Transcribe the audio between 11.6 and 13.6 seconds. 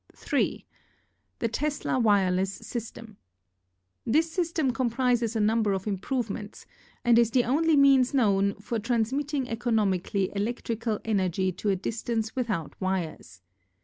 a distance without wires.